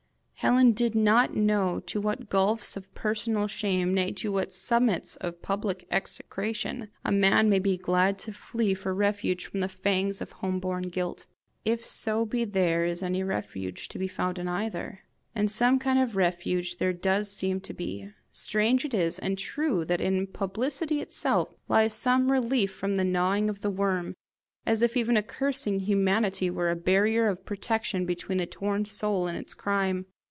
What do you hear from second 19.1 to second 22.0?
and true that in publicity itself lies